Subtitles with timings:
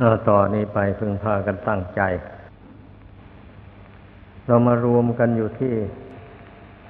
[0.00, 2.02] เอาต่อนนี้ไปพึงพากันตั้งใจ
[4.46, 5.74] เรามารวมกันอยู่ที่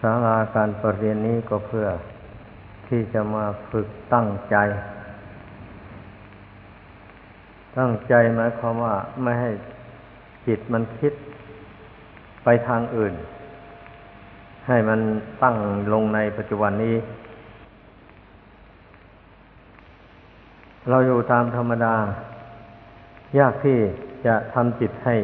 [0.01, 1.87] ศาลาการประเรียนนี้ก็เพื่อ
[2.89, 4.57] ที่จะมาฝึกตั้งใจ
[7.79, 9.51] ตั้งใจหมายความว่าไม่ให้
[10.47, 11.13] จิตมันคิด
[12.45, 13.15] ไปทางอื่น
[14.67, 15.01] ให้มัน
[15.43, 15.57] ตั้ง
[15.93, 16.97] ลงในปัจจุบันนี้
[20.89, 21.97] เราอยู่ตามธรรมดา
[23.39, 23.79] ยากที่
[24.27, 25.17] จะทำจิตให้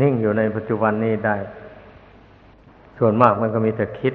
[0.00, 1.36] นิ่งอยู่ในปัจจุบันนี้ได้
[2.98, 4.14] ส่วนมากมันก็มีแต่คิด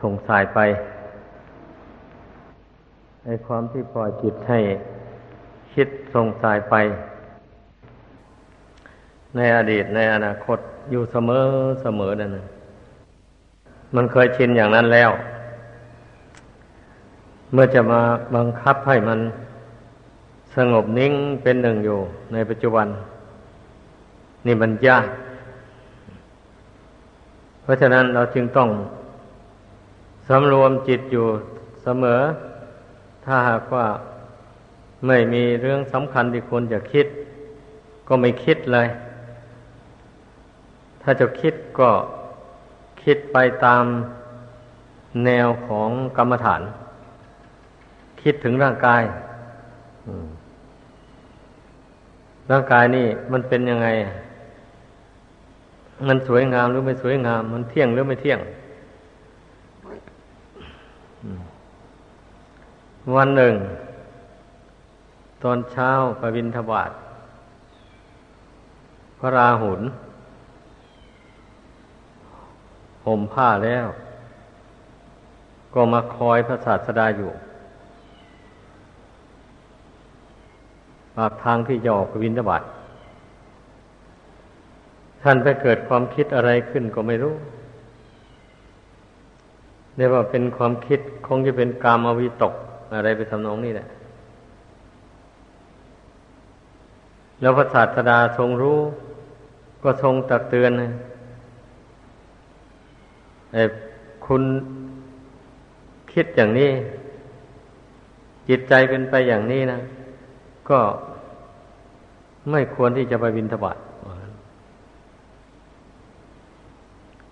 [0.00, 0.58] สงสายไป
[3.24, 4.60] ในความที่ปล่อยจิตให้
[5.74, 6.74] คิดสงสายไป
[9.36, 10.58] ในอดีตในอนาคต
[10.90, 11.44] อยู่เสมอ
[11.82, 12.46] เสมอนั่นนะ
[13.94, 15.10] มันเคยชินอย่างนั้นแล้ว
[17.52, 18.00] เมื่อจะมา
[18.36, 19.18] บังคับให้มัน
[20.56, 21.98] สงบนิ่งเป็นหนึ่งอยู่
[22.32, 22.86] ในปัจจุบัน
[24.46, 25.06] นี่มันยาก
[27.62, 28.68] เพราะฉะนั้นเราจึงต้อง
[30.28, 31.26] สำรวมจิตอยู่
[31.82, 32.20] เสมอ
[33.24, 33.86] ถ้าหากว่า
[35.06, 37.06] ไม่มีเรื่องสำคัญที่ควรจะคิด
[38.08, 38.88] ก็ไม่คิดเลย
[41.02, 41.90] ถ้าจะคิดก็
[43.02, 43.84] คิดไปตาม
[45.24, 46.62] แนวของกรรมฐาน
[48.22, 49.02] คิดถึงร่างกาย
[52.50, 53.88] ร่างกายนี่มันเป็นยังไง
[56.08, 58.38] มันสวยงามหรือไม่สวยงาม มันเที่ยงหรือไม่เที่ยง
[63.14, 63.54] วันหนึ่ง
[65.42, 66.90] ตอนเช้าไปบินทบาท
[69.18, 69.82] พระราหุล
[73.06, 73.86] ห่มผ้าแล้ว
[75.74, 77.32] ก็มาคอยพระศาสดาอยู่
[81.16, 82.62] ปากทางที่จะออกไปวินทบาท
[85.22, 87.34] ท่านไปเกิดความคิดอะไรขึ้นก็ไม่รู้
[89.96, 92.54] เรียกว่าเป็นความคิดคงจะเป็นกามวิตก
[92.94, 93.88] อะไรไปทำนองนี้แหละ
[97.40, 98.78] แล้วพระศาสดาทรงรู้
[99.82, 100.70] ก็ทรงตักเตือน
[103.52, 103.62] ไอ้
[104.26, 104.42] คุณ
[106.12, 106.70] คิดอย่างนี้
[108.48, 109.78] จิตใจเป็นไปอย่างนี้นะ
[110.70, 110.80] ก็
[112.50, 113.76] ไม่ควรที่จะไปบินทบาท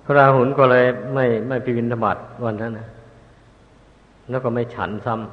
[0.05, 2.89] พระราหุลก็เลยไม่ไม่ไปบินทบาทวันนั้นนะ
[4.31, 5.25] แล้วก็ไม่ฉันซ้ำ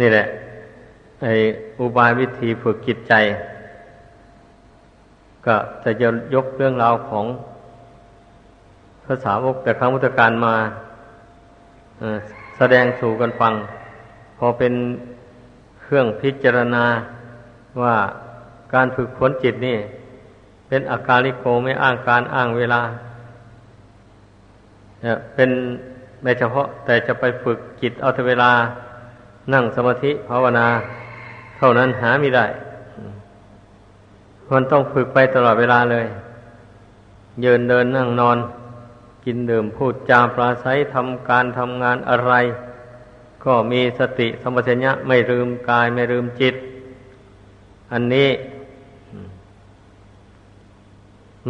[0.00, 0.26] นี่แหละ
[1.22, 1.34] ไอ้
[1.78, 3.12] อุบายวิธีฝึกจิตใจ
[5.46, 7.26] ก็จะจะยกเรื่องราวของ
[9.04, 10.54] ภาษาวกแต่ครั้งพุทธการมา
[12.56, 13.52] แสดงสู่กันฟัง
[14.38, 14.72] พอเป็น
[15.80, 16.84] เครื่องพิจารณา
[17.82, 17.96] ว่า
[18.74, 19.78] การฝึกฝนจิตนี่
[20.68, 22.82] เป็นอาการลิโกไม่อ้างการอ้างเวลา
[25.34, 25.50] เป็น
[26.22, 28.50] ไม่เฉพาะ แต่จะไปฝึกจิตเอาแต่เวลา
[29.52, 30.66] นั่งสมาธิภาวนา
[31.58, 32.46] เท่านั้นหาไม่ได้
[34.52, 36.06] มันต้องฝึกไปตลอดเวลาเลย
[37.40, 38.38] เยืนเดินนั่งนอน
[39.24, 42.32] กินดื่มพูดจาปราศัยทำการทำงานอะไร
[43.44, 46.54] ก็มีสติสมัชัญญะไม่ลืมกายไม่ลืมจิต
[47.92, 48.30] อันนี้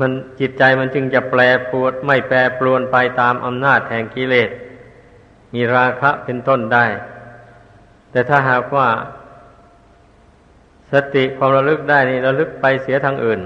[0.01, 0.11] มัน
[0.41, 1.41] จิตใจมันจึงจะแปร
[1.71, 4.51] ปรวนไม่แปรปรวนไปตามอำนาจแห่งกิเลส
[5.55, 6.87] มีราคะเป็นต้นได้
[8.11, 8.89] แต่ถ้าหากว่า
[10.93, 13.41] สติความระลึกได้นี่ระลึกไปเสียทางอื่น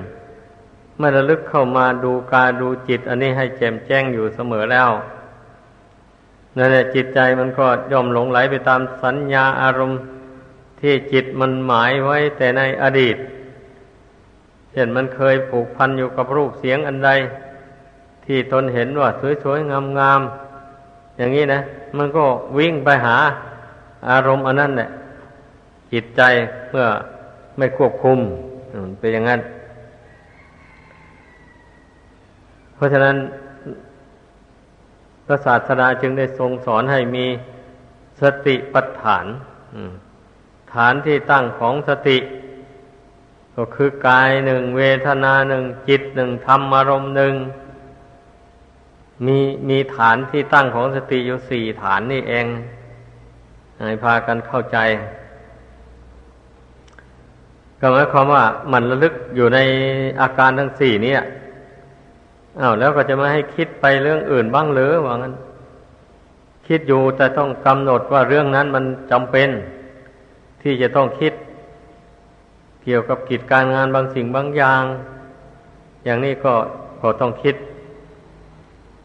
[0.99, 4.91] ไม่ระลึกเข้ามาดูกายดูจิต อันนี้ให้แจ่มแจ้งอยู่เสมอแล้ว
[6.59, 9.99] นั่นแหละจิตใจมันก็ย่อมหลงไหลไปตามสัญญาอารมณ์
[10.81, 13.17] ที่จิตมันหมายไว้แต่ในอดีต
[14.73, 17.11] เช่นมันเคยผูกพันอยู่กับรูปเสียงอันใด
[18.25, 19.09] ที่ตนเห็นว่า
[19.43, 21.61] สวยๆงามๆอย่างนี้นะ
[21.99, 22.25] มันก็
[22.59, 23.17] วิ่งไปหา
[24.11, 24.89] อารมณ์อันนั้นแหละ
[25.93, 26.23] จิตใจ
[26.71, 26.87] เมื่อ
[27.59, 28.19] ไม่ควบคุม
[28.99, 29.41] เป็นอย่างนั้น
[32.75, 33.17] เพราะฉะนั้น
[35.29, 37.27] พระศาสดาจึงได้ทรงสอนให้มี
[38.23, 39.27] สติปัฏฐาน
[40.75, 42.19] ฐานที่ตั้งของสติ
[43.57, 47.35] ก็คือกายหนึ่งเวทนาหนึ่งจิตหนึ่งธรรมอารมณ์หนึ่ง
[49.27, 49.39] มี
[49.69, 52.47] มีฐานที่ตั้งของสติอยู่สี่ฐานนี่เอง
[53.87, 54.79] ให้พากันเข้าใจ
[57.81, 59.59] ก็หมายความว่ามันระลึกอยู่ใน
[60.21, 61.15] อาการทั้งสี่นี้
[62.61, 65.35] อ้าวแล้วก็จะมาให้คิดไปเรื่องอื่นบ้างหรือว่างั้น
[66.67, 69.49] คิดอยู่แต่ต้องกำหนดว่าเรื่องนั้นมันจำเป็น
[70.63, 71.33] ที่จะต้องคิด
[72.85, 74.83] เกี่ยวกับกิจการงานบางสิ่งบางอย่าง
[76.05, 76.55] อย่างนี้ก็
[77.01, 77.57] ก็ต้องคิด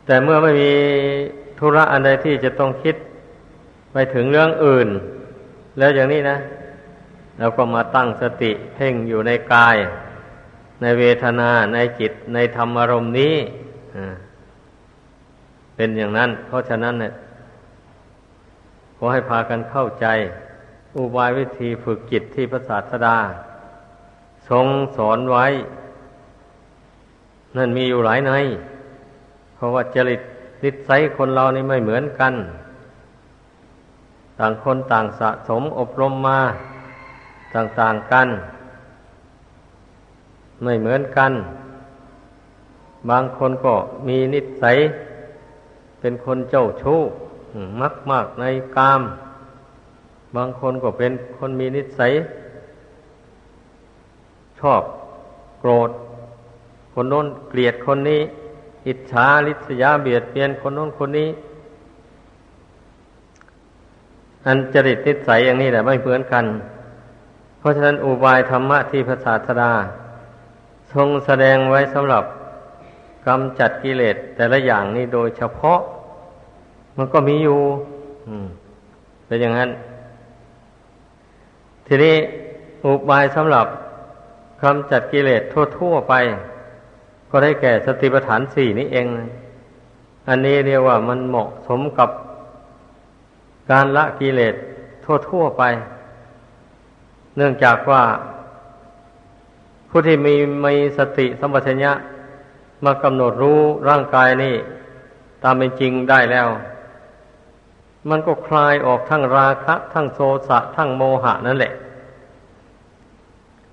[0.05, 0.71] แต่เมื่อไม่มี
[1.59, 2.95] ธุระอันใดที่จะต้องคิด
[3.93, 4.87] ไปถึงเรื่องอื่น
[5.77, 6.37] แล้วอย่างนี้นะ
[7.39, 9.75] เราก็มาตั้งสติเพ่งอยู่ในกาย
[10.83, 13.35] ในเวทนาในจิตในธรรมอารมณ์นี้
[15.75, 17.13] เป็นอย่างนั้น เพราะฉะนั้นเนี่ย
[18.97, 20.07] ขอให้พากันเข้าใจ
[20.97, 23.17] อุบายวิธีฝึกจิตที่พระศาสดา
[24.49, 25.45] ทรงสอนไว้
[27.57, 28.31] นั่นมีอยู่หลายใน
[29.55, 30.21] เพราะว่าจริต
[30.63, 32.33] นิสัยคนเรานี่ไม่เหมือนกัน
[34.39, 36.39] ต่างคนต่างสะสมอบรมมา
[37.55, 38.27] ต่างๆกัน
[40.61, 41.31] ไม่เหมือนกัน
[43.09, 43.73] บางคนก็
[44.07, 44.77] มีนิสัย
[45.99, 46.99] เป็นคนเจ้าชู้
[47.81, 48.45] มักมากใน
[48.77, 49.01] กาม
[50.35, 52.11] บางคนก็เป็นคนมีนิสัย
[54.59, 54.83] ชอบ
[55.59, 55.89] โกรธ
[56.93, 58.21] คนโน้นเกลียดคนนี้
[58.87, 61.29] อิจฉาริษยาเบียดเบียนคนโน้นคนนี้
[64.45, 66.45] อันจริตนิสัยอย่างนี้แหละไม่เหมือนกัน
[67.59, 69.71] เพราะฉะนั้นอุบายธรรมะที่พระศาสดา
[70.95, 72.23] ทรงแสดงไว้สำหรับ
[73.27, 75.79] กำจัดกิเลสแต่ละอย่างนี้โดยเฉพาะ
[76.97, 77.59] มันก็มีอยู่
[79.25, 79.69] เป็นอย่างนั้น
[81.87, 82.15] ทีนี้
[82.83, 83.67] อุบายสำหรับ
[84.63, 85.41] กำจัดกิเลส
[85.77, 86.13] ทั่วๆไป
[87.29, 89.07] ก็ได้แก่สติปัฏฐานสี่นี้เอง
[90.27, 92.09] อันนี้เรียกว่ามันเหมาะสมกับ
[93.71, 94.55] การละกิเลส
[95.29, 95.63] ทั่วๆไป
[97.37, 98.03] เนื่องจากว่า
[99.95, 100.35] ผู้ที่มี
[100.65, 101.91] มีสติสัมปชัญญะ
[102.85, 103.59] มากำหนดรู้
[103.89, 104.55] ร่างกายนี่
[105.43, 106.47] ตามเป็นจริงได้แล้ว
[108.09, 111.73] มันก็คลายออกทั้งราคะ ทั้งโทสะทั้งโมหะนั่นแหละ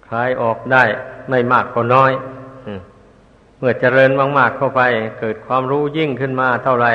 [0.07, 0.85] คลายออกได้
[1.31, 2.13] ไม่มากก็น้อย
[3.59, 4.83] เมื่อเจริญมากๆเข้าไป
[5.19, 6.93] เกิดความรู้ยิ่งขึ้นมาเท่าไหร่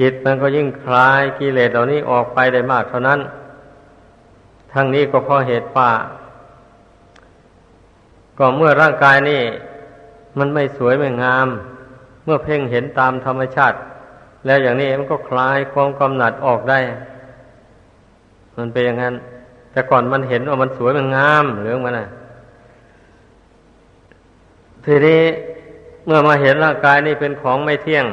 [0.00, 3.20] จิตมันก็ยิ่งคลายกิเลสเหล่านี้ออกไปได้มากเท่านั้น
[4.72, 5.90] ทั้งนี้ก็เพราะเหตุว่า
[8.38, 9.42] ก็เมื่อร่างกายนี่
[10.38, 11.48] มันไม่สวยไม่งาม
[12.24, 13.76] เมื่อเพ่งเห็นตามธรรมชาติ
[14.46, 16.78] แล้วอย่างนี้มันก็คลายความกำหนัดออกได้
[18.56, 19.14] มันเป็นอย่างนั้น
[19.72, 22.08] แต่ก่อนมันเห็นว่ามันสวยมันงามเรื่องมันนะ
[24.84, 25.22] ทีนี้
[26.06, 28.06] เมื่อมาเห็นร่างกายนี่เป็นของไม่เที่ยง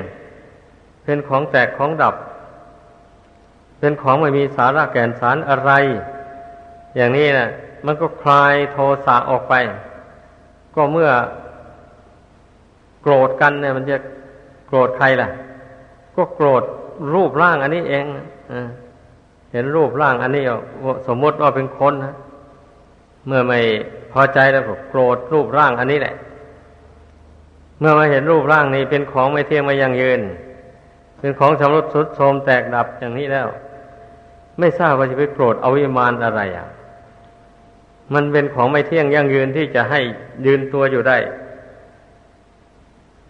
[1.03, 2.15] เป็นของแตกของดับ
[3.79, 5.71] เป็นของไม่มีสาระแก่นสารอะไร
[6.95, 7.47] อย่างนี้นะ
[7.85, 9.53] มันก็คลายโทสะออกไป
[10.75, 11.09] ก็เมื่อ
[13.01, 13.97] โกรธกันเนี่ย มันจะ
[14.67, 15.29] โกรธใครล่ะ
[16.15, 16.63] ก็โกรธ
[17.13, 18.05] รูปร่างอันนี้เอง
[19.51, 20.43] เห็นรูปร่างอันนี้
[21.07, 22.13] สมมติว่าเป็นคนนะ
[23.27, 23.59] เมื่อไม่
[24.11, 26.15] พอใจแล้วก็โกรธรูปร่างอันนี้แหละ
[27.79, 30.21] เมื่อมาเห็นรูปร่างนี้เป็นของไม่เที่ยงไม่ยั่งยืน
[31.19, 33.47] เป็นของชำรุดทรุดโทรมแตกดับอย่างนี้แล้ว
[34.59, 36.67] ไม่ทราบว่าจะไปโกรธเอาวิมานอะไรอะ
[38.13, 39.99] มันเป็นของไม่เที่ยงยั่งยืนที่จะให้
[40.45, 41.17] ยืนตัวอยู่ได้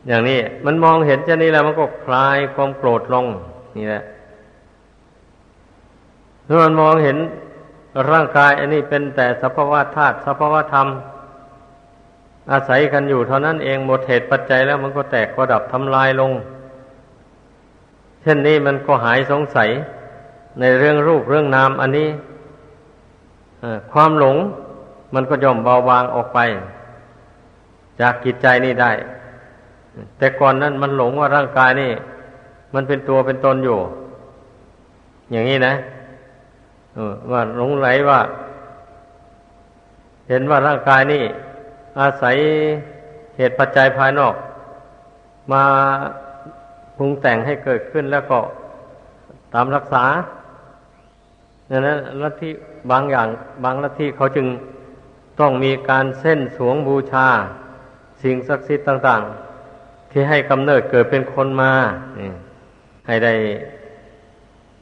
[0.07, 3.25] อย่างนี้มันมองเห็นเช่นนี้แล้วมันก็คลายความโกรธลง
[3.77, 4.03] นี่แหละ
[6.45, 7.17] เมื่อมันมองเห็น
[8.11, 10.87] ร่างกาย อันนี้เป็นแต่สภาวะธาตุสภาวะธรรม
[12.51, 16.31] อาศัยกันอยู่เท่านั้นเองหมดเหตุปัจจัยแล้วมันก็แตกก็ดับทำลายลง
[18.21, 19.69] เช่นนี้มันก็หายสงสัย
[20.59, 22.09] ในเรื่องรูปเรื่องนามอันนี้
[23.91, 24.37] ความหลง
[25.13, 26.39] มันก็ย่อมเบาบางออกไป
[27.99, 28.91] จากกิจใจนี่ได้
[30.17, 31.91] แต่ก่อนนั้นมันหลงว่าร่างกายนี่
[32.73, 33.79] มันเป็นตัวเป็นตนอยู่
[35.31, 35.73] อย่างนี้นะ
[37.31, 38.19] ว่าหลงไหลว่า
[40.29, 41.23] เห็นว่าร่างกายนี่
[41.99, 42.35] อาศัย
[43.37, 44.35] เหตุปัจจัยภายนอก
[45.51, 45.63] มา
[46.97, 48.39] ปรุงแต่งให้เกิดขึ้นแล้วก็
[49.53, 50.03] ตามรักษา
[51.69, 52.49] ดังนั้นลัทธิ
[52.91, 53.27] บางอย่าง
[53.63, 54.47] บางลัทธิเขาจึง
[55.39, 57.27] ต้องมีการเส้นสวงบูชา
[58.21, 59.21] สิ่งศักดิ์สิทธิ์ต่าง
[59.67, 61.71] ๆ ที่ให้กำเนิดเกิดเป็นคนมา
[63.07, 63.33] ให้ได้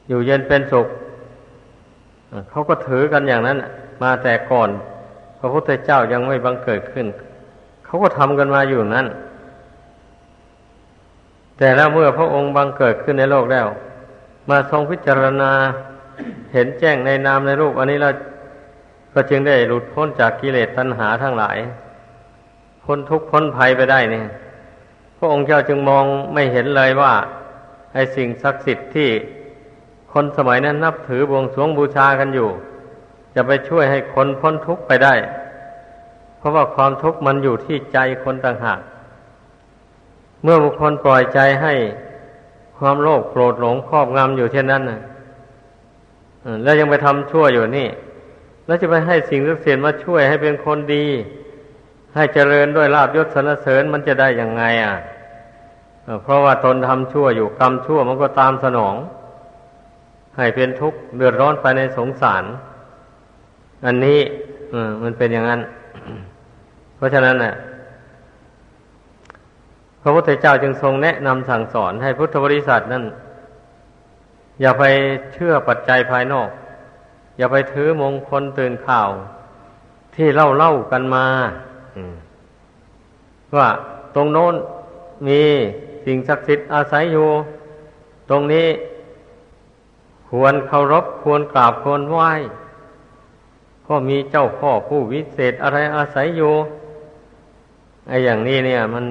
[0.07, 0.87] อยู่เย็นเป็นสุข
[2.49, 3.57] เขาก็ถือกันอย่างนั้น
[4.03, 4.69] มาแต่ก่อน
[5.39, 7.07] พระพุทธเจ้ายังไม่บังเกิดขึ้น
[7.85, 9.07] เขาก็ทำกันมาอยู่นั้น
[11.57, 13.67] แต่แล้วเมื่อพระองค์บังเกิดขึ้นในโลกแล้ว
[14.49, 15.51] มาทรงพิจารณา
[16.53, 18.13] เห็นแจ้งในนามในรูป อันนี้แล้ว
[19.13, 21.57] ก็จึงได้หลุดพ้นจากกิเลสตัณหาทั้งหลาย
[22.83, 24.27] พ้นทุกข์พ้นภัยไปได้เนี่ย
[25.17, 27.13] พระองค์เจ้าจึงมองไม่เห็นเลยว่า
[27.93, 29.09] ไอ้สิ่งศักดิ์สิทธิ์ที่
[30.13, 32.49] คนสมัยนั้นนับถือบวงสรวงบูชากันอยู่
[33.33, 35.13] จจะไปช่วยให้คนพ้นทุกข์ไปได้
[36.37, 38.79] เพราะว่าความทุกข์มันอยู่ที่ใจคนต่างหาก
[40.43, 41.73] เมื่อบุคคลปล่อยใจให้
[42.77, 44.99] ความโลภโกรธหลงครอบงำอยู่เช่นนั้นนะ
[46.63, 47.87] แล้วยังไปทำชั่วอยู่นี่
[48.69, 51.05] แล้วจะไปให้สิ่งศักดิ์สิทธิ์มาช่วยให้เป็นคนดี
[52.15, 54.95] ให้เจริญด้วยลาบยศสรรเสริญมันจะได้ยังไง อะ
[56.23, 58.95] เพราะว่าตนทำชั่วอยู่กรรมชั่วมันก็ตามสนอง
[60.37, 62.43] ให้เป็นทุกข์เดือดร้อนไปในสงสาร
[63.85, 64.19] อันนี้
[65.03, 65.61] มันเป็นอย่างนั้น
[66.95, 67.53] เพราะฉะนั้นน่ะ
[70.01, 73.05] พระพุทธเจ้าจึงทรงแนะนำสั่งสอนให้พุทธบริษัทนั่น
[74.61, 74.83] อย่าไป
[75.33, 76.49] เชื่อปัจจัยภายนอก
[77.39, 79.09] อย่าไปถือมงคลตื่นข่าว
[80.15, 81.25] ที่เล่าเล่ากันมา
[83.55, 83.67] ว่า
[84.15, 84.55] ตรงโน้น
[85.27, 85.41] มี
[86.05, 87.27] สิ่งศักดิ์สิทธิ์อาศัยอยู่
[88.29, 88.67] ตรงนี้
[90.29, 92.29] ควรเคารพควรกราบควรไหว้
[93.87, 96.53] ก็มีเจ้าพ่อผู้วิเศษอะไรอาศัยอยู่
[98.07, 99.05] ไอ้อย่างนี้เนี่ย มัน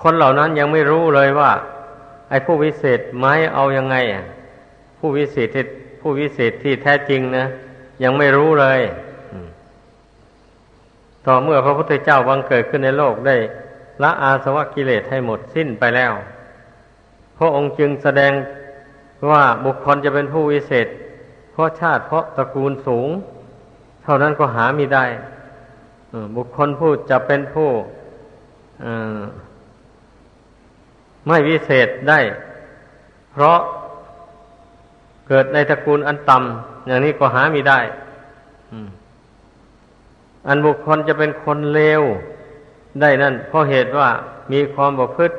[0.00, 1.50] คนเหล่านั้นยังไม่รู้เลยว่า
[2.28, 4.24] ไอ้ผู้วิเศษไม้เอายังไงอะ
[4.98, 5.48] ผู้วิเศษ
[6.00, 7.46] ผู้วิเศษที่แท้จริงนะ
[8.02, 8.80] ยังไม่รู้เลย
[11.26, 13.36] ต่อเมื่อพระพุทธเจ้าบังเกิดขึ้นในโลกได้
[14.02, 16.12] ละอาสวะกิเลสให้หมดสิ้นไปแล้ว
[17.38, 18.32] พระองค์จึงแสดง
[19.30, 20.86] ว่าบุคคลจะเป็นผู้วิเศษ
[21.52, 23.08] เพราะชาติเพราะตระกูลสูง
[24.04, 25.06] เท่านั้นก็หาไม่ได้
[26.36, 27.70] บุคคลผู้จะเป็นผู้
[31.26, 32.20] ไม่วิเศษได้
[33.32, 33.58] เพราะ
[35.32, 37.80] เกิดในตระกูลอันต่ำอย่างนี้ก็หาไม่ได้
[40.48, 42.02] อันบุคคลจะเป็นคนเลว
[43.00, 44.08] ได้นั่นเพราะเหตุว่า
[44.52, 45.34] มีความประพฤติ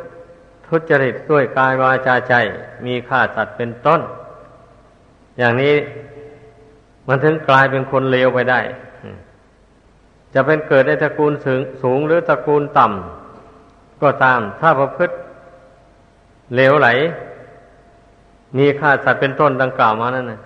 [0.67, 2.33] ทุจริตด้วยกายวาจาใจ
[2.85, 4.01] มีฆ่าสัตว์เป็นต้น
[5.37, 5.75] อย่างนี้
[7.07, 8.59] มันถึงกลายเป็นคนเลวไปได้
[10.33, 15.13] จะเป็นเกิดในตระกูลสูงสูงหรือตระกูลต่ำก็ตามถ้าประพฤติ
[16.55, 16.89] เลวไหล
[18.57, 20.41] มีฆ่าสัตว์เป็นต้นดังกล่าวมานั่นนะ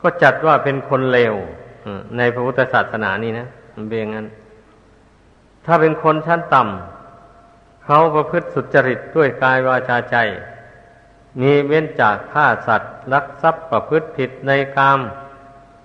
[0.00, 1.34] ก็จัดว่าเป็นคนเลว
[2.16, 4.26] ในพระพุทธศาสนานี่นะมันเป็นอย่างนั้น
[5.66, 10.16] ถ้าเป็นคนชั้นต่ำเขาประพฤติสุจริตด้วยกายวาจาใจ
[11.40, 15.00] มีเว้นจากฆ่าสัตว์ลักทรัพย์ประพฤติผิดในกาม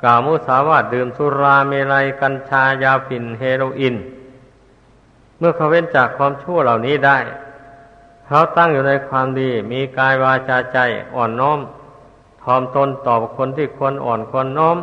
[0.04, 3.96] กล่าวมุสาวาทดื่มสุราเมลัยกัญชายาฝิ่นเฮโรอีน
[5.38, 7.18] เมื่อเขาเว้นจากความชั่วเหล่านี้ได้
[8.28, 10.78] เขาตั้งอยู่ในความดี มีกายวาจาใจ
[11.16, 11.60] อ่อนน้อม
[12.44, 14.78] ทอมตนต่อคนที่ควรอ่อนควรน้อม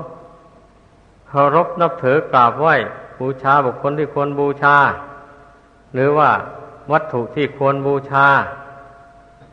[1.28, 2.74] เคารพนับถือกราบไหว้
[3.18, 4.76] บูชาบุคคลที่ควรบูชา
[5.94, 6.30] หรือว่า
[6.92, 8.26] วัตถุที่ควรบูชา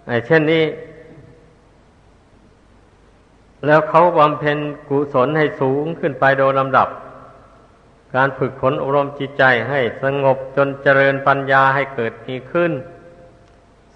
[0.08, 0.64] ไอ้เช่นนี้
[3.66, 6.88] แล้วเขาบำเพ็ญกุศลให้สูงขึ้นไปโดยลำดับ
[8.16, 12.72] การฝึกฝนอบรมจิตใจให้สงบจนเจริญปัญญาให้เกิดมีขึ้น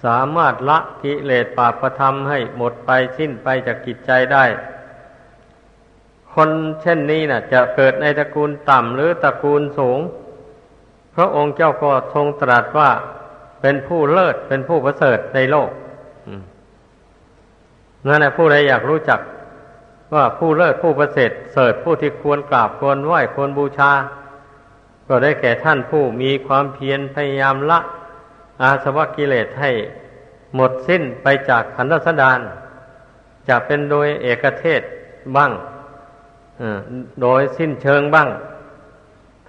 [0.06, 4.46] สามารถละกิเลสปาประธรรมให้หมดไปสิ้นไปจากกิจใจได้
[6.34, 6.50] คน
[6.82, 10.00] เช่นนี้นะ่ะ จะเกิดในตระกูลต่ำหรือตระกูลสูง
[11.16, 12.90] พระองค์เจ้าก็ทรงตรัสว่า
[13.62, 15.70] เป็นผู้เลิศเป็นผู้ประเสริฐในโลก
[18.08, 19.20] นั่นแหละผู้ใดอยากรู้จัก
[20.14, 23.92] ว่าผู้เลิศผู้ประเสริฐเสริฐผู้ที่ควรกราบควรไหว้ควรบูชา
[25.08, 27.80] ก็ได้แก่ท่านผู้มีความเพียรพยายามละ
[28.62, 29.72] อาสวะกิเลสให้
[30.56, 32.40] หมดสิ้นไปจากขันธสดาน
[33.48, 34.82] จะเป็นโดยเอกเทศ
[35.36, 35.52] บ้าง
[37.22, 38.30] โดยสิ้นเชิงบ้าง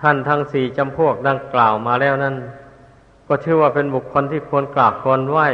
[0.00, 2.36] ท่านทั้งสี่จำพวกดังกล่าวมาแล้วนั้น
[3.26, 5.48] ก็ชื่อว่าเป็นบุคคลที่ควรกราบควรไหว้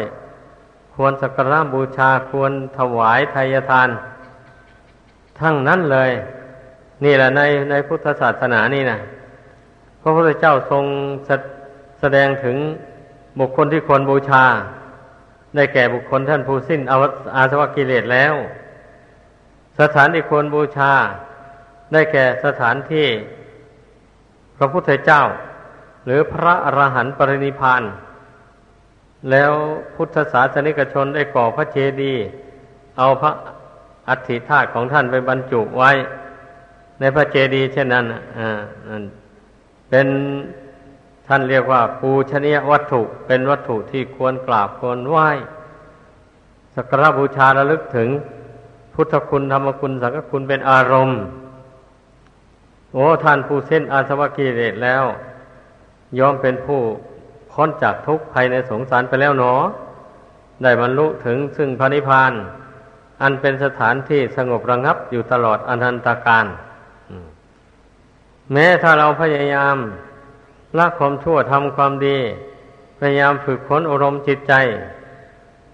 [0.94, 3.88] ควรสักการะบูชาควรถวายทายทาน
[5.40, 6.10] ทั้งนั้นเลย
[7.04, 8.98] นี่แหละในในพุทธศาสนานี่นะ
[10.00, 10.84] พระพุทธเจ้าทรง
[11.28, 11.30] ส
[12.00, 12.56] แสดงถึง
[13.38, 14.44] บุคคลที่ควรบูชา
[15.54, 16.80] ได้แก่บุคคลท่านผู้สิ้น
[17.36, 18.34] อาสวะกิเลสแล้ว
[19.80, 20.92] สถานที่ควรบูชา
[21.92, 23.06] ได้แก่สถานที่
[24.58, 25.22] พระพุทธเจ้า
[26.04, 27.82] หรือพระอรหันต์ปรินิพาน
[29.30, 29.52] แล้ว
[29.94, 32.24] พุทธศาสนิกชนได้ก่อพระเจดีย์
[32.98, 33.32] เอาพระ
[34.08, 35.90] อัฐิธาตุของท่านไปบรรจุไว้
[37.00, 38.04] ในพระเจดีย์เช่นนั้น
[38.38, 38.60] อ่า
[39.90, 40.06] เป็น
[41.28, 45.28] ท่านเรียกว่า ปูชนียวัตถุเป็นวัตถุที่ควรกราบควรไหว้
[46.74, 48.08] สักการบูชาระลึกถึง
[48.94, 51.20] พุทธคุณธรรมคุณสังฆคุณเป็นอารมณ์
[52.92, 55.04] โอ้ท่านผู้เส้นอาสวะกิเลสแล้ว
[56.18, 56.80] ยอมเป็นผู้
[57.52, 59.54] พ้นจากทุกข์ภายในสงสารไปแล้วหนอ
[60.62, 62.32] ได้บรรลุถึงซึ่งพระนิพพาน
[63.22, 66.46] อันเป็นสถานที่สงบระงับอยู่ตลอดอนันตการ
[68.52, 69.76] แม้ถ้าเราพยายาม
[70.78, 72.18] ละความชั่วทำความดี
[72.98, 74.54] พยายามฝึกฝนอารมณ์จิตใจ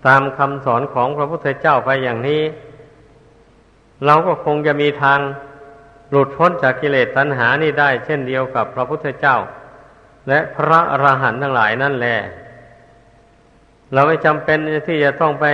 [0.07, 2.43] ตามคำสอนของพระพุทธเจ้าไปอย่างนี้
[4.07, 5.19] เราก็คงจะมีทาง
[6.11, 9.37] หลุดพ้นจากกิเลสตัณหานี่ได้ เช่นเดียวกับพระพุทธเจ้า
[10.29, 12.17] และพระอรหันต์ทั้งหลายนั่นแหละ
[13.93, 14.59] เราไม่จำเป็น
[14.89, 15.47] ที่จะต้องไป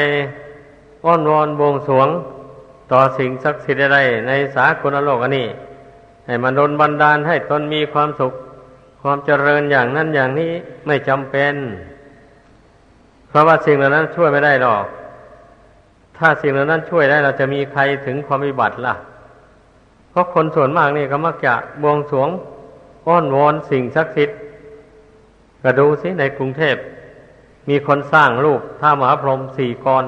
[1.05, 2.09] อ้อนวอนบวงสวง
[2.93, 5.49] ต่อสิ่งศักดิ์สิทธิ์ใดในสากลโลกอันนี้
[6.27, 8.33] ให้มันดนบันดาลให้ตนมีความสุข
[9.03, 10.53] ความเจริญอย่างนั้นอย่างนี้
[10.87, 11.55] ไม่จำเป็น
[13.29, 14.85] เพราะว่าสิ่งเหล่านั้นช่วยไม่ได้หรอก
[16.19, 18.95] ถ้าสิ่งเหล่านั้นช่วยได้เราจะมีใครถึงความวิบัติล่ะ
[20.11, 22.29] เพราะคนส่วนมากนี่ก็มักจะบวงสวง
[23.07, 24.39] อ้อนวอนสิ่งศักดิ์สิทธิ์
[25.63, 26.77] ก็ดูสิในกรุงเทพ
[27.69, 30.05] มีคนสร้างรูปท่ามหาพรหมสี่กร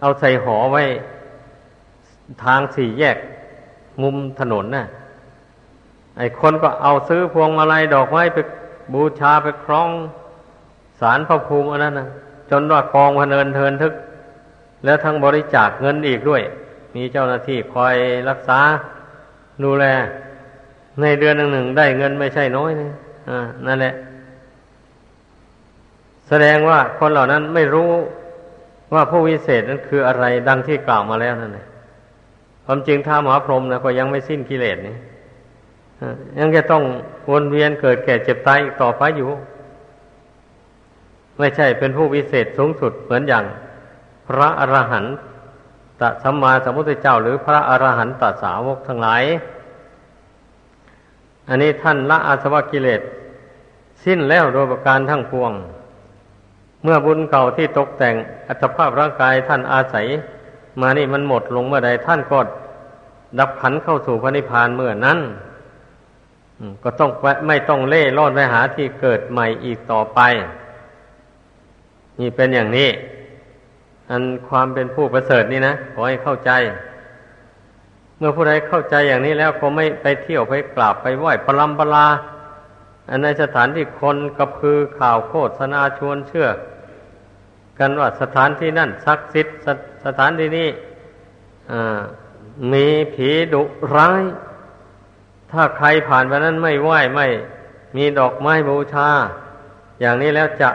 [0.00, 0.82] เอาใส่หอไว้
[2.44, 3.16] ทางสี่แยก
[4.02, 4.86] มุมถนนน่ะ
[6.18, 8.38] ไอ้คนก็เอาซื้อพวงมาลัยดอกไม้ไป
[8.92, 9.90] บูชาไปคล้อง
[11.00, 12.08] สารพระภูมิอันนั้นนะ
[12.50, 13.94] จนว่ากองพเนินเทินทึก
[14.84, 16.42] แล้วทั้งบริจาคเงินอีกด้วย
[16.94, 17.94] มีเจ้าหน้าที่คอย
[18.28, 18.60] รักษา
[19.64, 19.84] ดูแล
[21.00, 22.92] ในเดือนหนึ่งหนึ่งได้เงินไม่ใช่น้อยนะ
[23.30, 23.94] อ่านั่นแหละ
[26.28, 27.90] แสดงว่าคนเหล่านั้นไม่รู้
[28.94, 31.66] ว่าผู้วิเศษนั้นคืออะไรดังที่กล่าวมาแล้วนั่นเอง
[32.64, 34.96] ความจริงถ้าหมอพรหมนะก็ยังไม่สิ้นกิเลสนี่
[36.38, 36.82] ยังจะต้อง
[37.30, 39.30] วนเวียนเกิดแก่เจ็บตายอีกต่อไปอยู่
[41.38, 43.44] ไม่ใช่เป็นผู้วิเศษสูงสุดเหมือนอย่าง
[44.26, 45.06] พระอรหัน
[46.00, 49.22] ตสัมมาสัมพุทธเจ้า หรือพระอรหันตสาวกทั้งหลาย
[51.48, 53.00] อันนี้ท่านละอาสวะกิเลส
[54.04, 55.52] สิ้นแล้วโดยประการทั้งปวง
[56.82, 58.14] เมื่อบุญเก่าที่ตกแต่ง
[58.48, 60.06] อัตภาพร่างกายท่านอาศัย
[60.80, 62.38] มานี่มันหมดลงเมื่อใดท่านก็
[63.38, 65.18] ดับขันเข้าสู่พระนิพพานเมื่อนั้น
[66.84, 67.10] ก็ต้อง
[67.48, 70.20] ไม่ต้องเล่ร่อนไปหาที่เกิดใหม่อีกต่อไป
[72.20, 72.90] นี่เป็นอย่างนี้
[74.10, 76.50] อันความเป็นผู้ประเสริฐนี่นะขอให้เข้าใจ
[78.18, 82.06] เมื่อผู้ใดเข้าใจอย่างนี้แล้วก็ไม่ไปเที่ยวไปกราบไปไหว้พลัมพลา
[83.08, 86.48] อันในสถานที่คนกระพือข่าวโฆษณาชวนเชื่อ
[87.78, 89.68] กันว่าสถานที่นั่นศักดิ์สิทธิ์ส
[90.04, 90.68] สถานที่นี้
[92.72, 93.62] มีผีดุ
[93.94, 94.22] ร้าย
[95.52, 97.26] ถ้าใครผ่านไปนั้นไม่ไหว้ไม่
[97.96, 99.08] มีดอกไม้บูชา
[100.00, 100.68] อย่างนี้แล้วจะ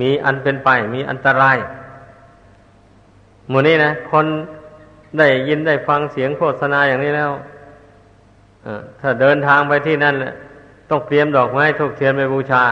[0.00, 1.56] มีอันเป็นไป มีอันตราย
[3.48, 4.26] หมู่นี้นะ คน
[5.18, 7.30] ได้ยินได้ฟังเสียงโฆษณาอย่างนี้แล้ว
[9.00, 10.14] ถ้าเดินทางไปที่นั่น
[10.90, 12.64] ต้องเตรียมดอกไม้ทุกเทียนไปบูชา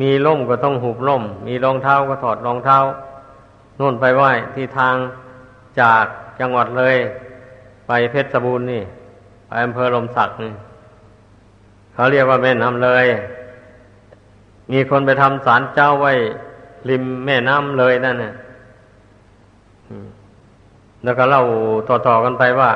[0.00, 2.78] มีล่มก็ต้องหุบล่ม มีรองเท้าก็ถอดรองเท้า
[3.78, 4.96] นู่นไปไหว้ที่ทาง
[5.80, 6.04] จาก
[6.40, 6.96] จังหวัดเลย
[7.86, 8.82] ไปเพชรบูรณ์นี่
[9.48, 10.52] ไปอำเภอลมศักดิ์นี่
[11.96, 13.06] เขาเรียกว่าแม่น้ำเลย
[14.72, 16.12] มีคนไปทำศาลเจ้าไว้
[16.90, 18.32] ริมแม่น้ำเลยนั่นน่ะ
[21.04, 21.44] แล้วก็เล่า
[21.88, 22.70] ต่อๆกันไปว่า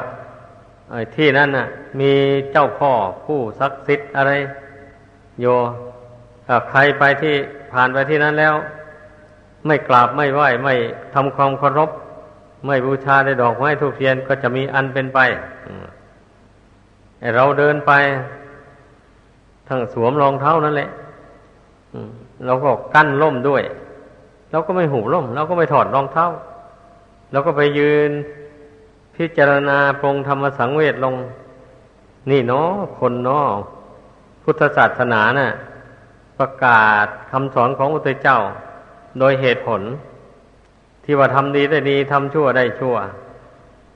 [1.16, 1.66] ที่นั่นน่ะ
[2.00, 2.12] มี
[2.52, 2.92] เจ้าพ่อ
[3.24, 4.32] ผู้ศักดิ์สิทธิ์อะไร
[5.40, 5.46] โย
[6.70, 7.34] ใครไปที่
[7.72, 8.54] ผ่านไปที่นั้นแล้ว
[9.66, 10.74] ไม่กราบไม่ไหว้ไม่
[11.14, 11.90] ทำความเคารพ
[12.66, 15.18] ไม่บูชาในดอกไม้ทูกเทียนก็จะมีอันเป็นไป
[17.36, 17.92] เราเดินไป
[19.70, 20.90] ทั้งสวมรองเท้านั่นแหละ
[22.46, 23.62] เราก็กั้นล่มด้วย
[24.50, 26.26] เราก็ไม่หูล่มเราก็ไม่ถอดรองเท้า
[27.32, 28.10] เราก็ไปยืน
[29.16, 31.14] พิจารณาปรงธรรมสังเวชลง
[32.30, 33.46] นี่เนาะคนเนาะ
[34.42, 35.50] พุทธศาสนานะ่ะ
[36.38, 38.38] ประกาศคำสอนของพระพุทธเจ้า
[39.18, 39.82] โดยเหตุผล
[41.04, 42.96] ที่ว่าทำดีได้ดีทำชั่วได้ชั่ว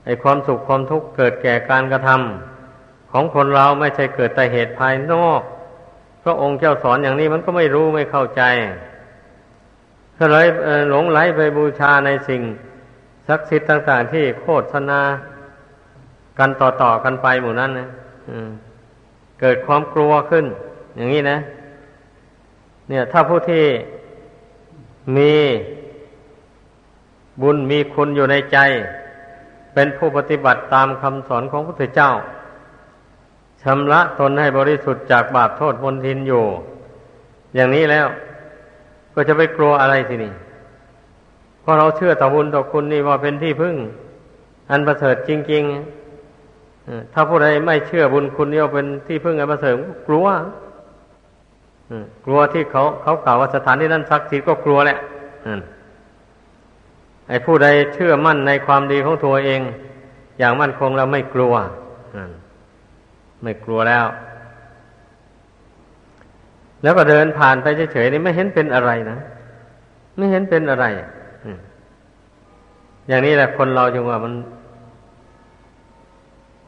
[0.04, 5.40] ไอ้ความสุขความทุกข์เกิดแก่การกระทำของคนเราไม่ใช่เกิดแต่เหตุภายนอก
[6.24, 8.42] พระองค์เจ้าสอนอย่างนี้มันก็ไม่รู้ไม่เข้าใจ
[10.18, 10.46] ก็เลย
[10.90, 12.42] หลงไหลไปบูชาในสิ่ง
[13.28, 15.00] ศักดิ์สิทธิ์ต่าง ๆ ที่โคตรนา
[16.38, 17.88] กันต่อๆกันไปหมู่นั้นนะ
[19.40, 20.44] เกิดความกลัวขึ้น
[20.96, 21.38] อย่างนี้นะ
[22.88, 23.64] เนี่ย ถ้าผู้ที่
[25.16, 25.34] มี
[27.42, 28.58] บุญมีคุณอยู่ในใจ
[29.74, 32.10] เป็นผู้ปฏิบัติตามคำสอนของพระพุทธเจ้า
[33.64, 36.44] ชำระตนให้บริสุทธิ์จากบาปโทษมนทินอยู่
[37.54, 38.06] อย่างนี้แล้ว
[39.14, 40.32] ก็จะไปกลัวอะไรทีนี่
[41.60, 43.74] เพราะเราเชื่อต่อบุญต่อคุณนี่ว่าเป็นที่พึ่ง
[44.70, 45.62] อันประเสริฐจริง
[46.38, 49.74] ๆ ถ้าผู้ใดไม่เชื่อบุญคุณนี่ว่าเป็นที่พึ่งอันประเสริฐ
[50.08, 50.26] กลัว
[52.24, 54.98] กลัวที่เขาเขากล่าวว่าสถานที่นั้นศักดิ์สิทธิ์ก็กลัวแหละ
[57.28, 59.60] ไอ้ผู้ใดเชื่อมั่นในความดีของตัวเอง
[60.38, 61.54] อย่างมั่นคงแล้วไม่กลัว
[63.44, 64.06] ไม่กลัวแล้ว
[66.82, 69.18] แล้วก็เดินผ่านไปเฉยๆนี่ไม่เห็นเป็นอะไรนะ
[70.16, 70.84] ไม่เห็นเป็นอะไร
[73.08, 74.34] อย่างนี้แหละคนเราจึงว่ามัน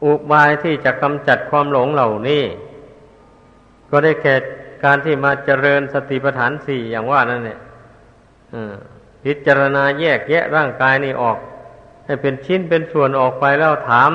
[0.03, 2.43] อุบายที่จะกำจัดความหลงเหล่านี้
[3.89, 4.35] ก็ได้แก่
[4.83, 7.59] การที่มาเจริญสติปัฏฐานสี่อย่างว่านั่นเนี่ย
[9.23, 11.37] พิจารณาแยกแยะร่างกายนี้ออก
[12.05, 14.11] ให้เป็นชิ้นเป็นส่วนออกไปแล้วถาม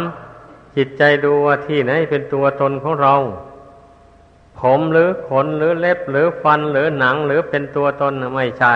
[0.77, 3.15] จิตใจดูว่าที่ไหนเป็นตัวตนของเรา
[4.61, 8.75] ผมหรือขนหรือเล็บหรือฟันหรือหนังหรือเป็นตัวตนไม่ใช่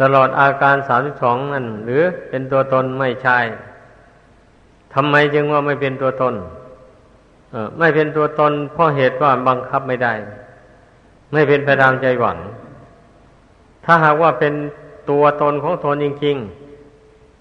[0.00, 3.38] ตลอดอาการสามสิบสองนั่น หรือเป็นตัวตนไม่ใช่
[4.94, 6.34] ทำไมจึงว่าไม่เป็นตัวตน
[7.52, 10.14] เออไม่เป็นตัวตนเพราะเหตุว่าบังคับไม่ได้
[11.32, 12.38] ไม่เป็นไปตามใจหวัง
[13.84, 14.54] ถ้าหากว่าเป็น
[15.10, 16.65] ตัวตนของตนจริง ๆ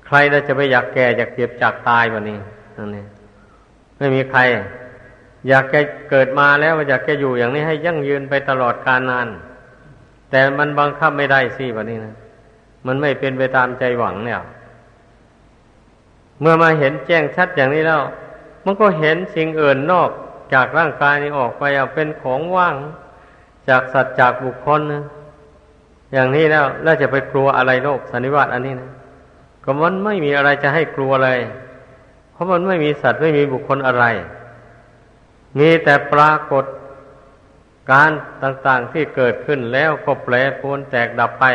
[0.07, 2.37] ใครจะไปอยากแก่อยากเจ็บจากตายวันนี้
[2.77, 3.05] นั่นนี่
[3.97, 4.41] ไม่มีใคร
[5.47, 5.75] อยากแก
[6.09, 9.27] เกิดมาแล้วอยากแกอยู่อย่างนี้ให้ยั่งยืนไปตลอดกาลนาน
[10.29, 12.15] แต่มันบังคับไม่ได้สิวันนี้นะ
[12.87, 14.41] มันไม่เป็นไปตามใจหวังเนี่ย
[16.41, 18.01] เมื่อมาเห็นแจ้งชัดอย่างนี้แล้ว
[18.65, 20.09] มันก็เห็นสิ่งอื่นนอก
[20.53, 22.75] จากร่างกายนี้ออกไปเอาเป็นของว่าง
[23.69, 25.03] จากสัตว์จากบุคคลนะ
[26.13, 28.89] อย่างนี้แล้วแล้วจะไปกลัวอะไรโลกสันนิวาตอันนี้นะ
[29.65, 31.39] ก็มันไม่มีอะไรจะให้กลัวเลย
[32.31, 34.05] เพราะมันไม่มีสัตว์ไม่มีบุคคลอะไร
[35.59, 36.65] มีแต่ปรากฏ
[37.91, 38.11] การ
[38.43, 41.45] ต่างๆที่เกิดขึ้นแล้วก็แปรปรวนแตกดับไป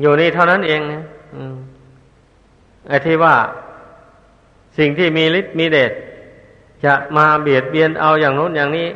[0.00, 1.02] อยู่นี่เท่านั้นเองนะ
[2.88, 3.34] ไอ้ที่ว่า
[4.78, 5.92] สิ่งที่มีฤทธิ์มีเดช
[6.84, 8.88] จะมาเบียดเบียนเอาอย่างโน้นอย่างนี้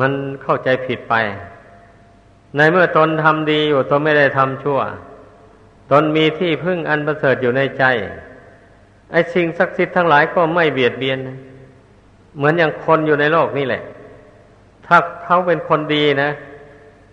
[0.00, 0.12] มัน
[0.42, 1.14] เข้าใจผิดไป
[2.56, 4.80] ในเมื่อตนทำดีอยู่ตนไม่ได้ทำชั่ว
[5.90, 7.84] ตนมีที่พึ่งอันประเสริฐอยู่ในใจ
[9.10, 11.38] ไอ้สิ่งศักดิ์สิทธิ์ทั้งหลายก็ไม่เบียดเบียนนะ
[12.36, 13.82] เหมือนอย่างคนอยู่ในโลกนี่แหละ
[14.86, 16.30] ถ้าเขาเป็นคนดีนะ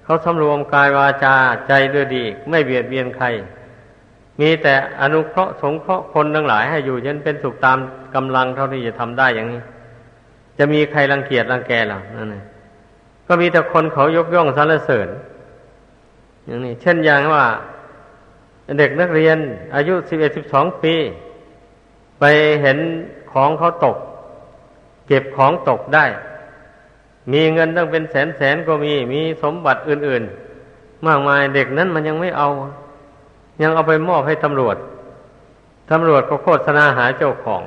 [0.03, 1.36] เขาสำรวมกายวาจา
[1.67, 3.25] ใจด้วยดี ไม่เบียดเบียนใคร
[4.39, 7.77] มีแต่อนุเคราะห์สงเคราะห์คนทั้งหลายให้อยู่เยันเป็นสุขตาม
[8.15, 9.62] กำลังเท่าที่จะทำได้อย่างนี้
[10.57, 12.43] จะมีใครรังเกียจรังแกหรอนั่นเอง
[13.27, 15.07] ก็มีแต่คนเขายกย่องสรรเสริญ
[16.45, 17.45] อย่างนี้ เช่นอย่างว่า
[18.79, 19.38] เด็กนักเรียน
[19.75, 20.93] อายุสิบเอ็ดสิบสองปี
[22.19, 22.23] ไป
[22.62, 22.77] เห็น
[23.31, 23.97] ของเขาตก
[25.07, 26.05] เก็บของตกได้
[27.31, 30.23] มีเงินตั้งเป็นแสนแสนก็มี มีสมบัติอื่น
[30.65, 32.49] ๆ มากมายเด็กนั้นมันยังไม่เอา
[33.62, 34.77] ยังเอาไปมอบให้ตำรวจ
[35.91, 37.63] ตำรวจก็โฆษณาหาเจ้าของ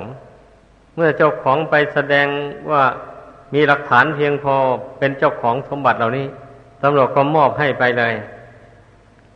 [0.95, 2.27] เมื่อเจ้าของไปแสดง
[2.71, 2.83] ว่า
[3.53, 4.55] มีหลักฐานเพียงพอ
[4.99, 6.25] เป็นเจ้าของสมบัติเหล่านี้
[6.83, 8.13] ตำรวจก็มอบให้ไปเลย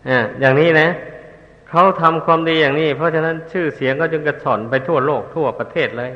[0.09, 0.87] อ่อย่างนี้นะ
[1.69, 6.11] เขาทำความดีอย่างนี้ เพราะฉะนั้นชื่อเสียงก็จึงกระสอนไปทั่วโลกทั่วประเทศเลย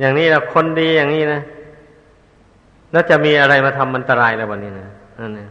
[0.00, 1.42] อย่างนี้แหละคนดีอย่างนี้นะ
[2.92, 4.88] แล้วจะมีอะไรมาทำอันตรายแล้ววันนี้นะ
[5.20, 5.50] นั่นเอง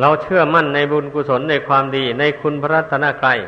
[0.00, 3.38] เราเชื่อมั่นในบุญกุศลในความดี ในคุณพระรัตนกรัย